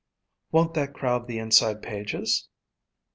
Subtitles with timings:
[0.51, 2.47] "Won't that crowd the inside pages?"